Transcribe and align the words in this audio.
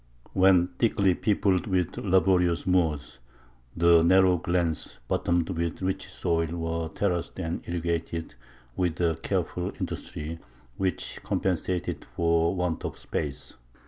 When 0.33 0.69
thickly 0.79 1.13
peopled 1.13 1.67
with 1.67 1.95
laborious 1.99 2.65
Moors, 2.65 3.19
the 3.77 4.01
narrow 4.03 4.37
glens, 4.37 4.97
bottomed 5.07 5.51
with 5.51 5.79
rich 5.83 6.09
soil, 6.11 6.47
were 6.57 6.89
terraced 6.89 7.37
and 7.39 7.61
irrigated 7.67 8.33
with 8.75 8.99
a 8.99 9.15
careful 9.21 9.71
industry 9.79 10.39
which 10.77 11.19
compensated 11.21 12.03
for 12.15 12.55
want 12.55 12.83
of 12.83 12.97
space. 12.97 13.57